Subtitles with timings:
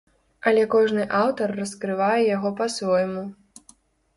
[0.51, 3.23] Але кожны аўтар раскрывае яго па-свойму.